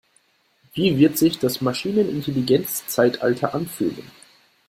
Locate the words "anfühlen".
3.53-4.09